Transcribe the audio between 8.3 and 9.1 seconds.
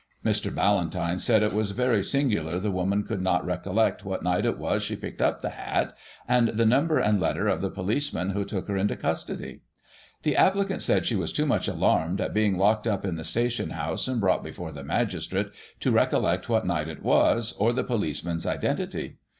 who took her into